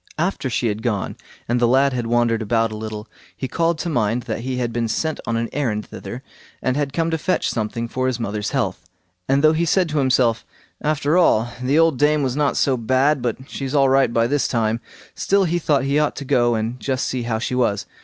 [0.17, 1.15] After she had gone,
[1.47, 3.07] and the lad had wandered about a little,
[3.37, 6.23] he called to mind that he had been sent on an errand thither,
[6.59, 8.81] and had come to fetch something for his mother's health;
[9.29, 10.43] and though he said to himself,
[10.81, 14.47] "After all, the old dame was not so bad but she's all right by this
[14.47, 17.85] time"—still he thought he ought to go and just see how she was.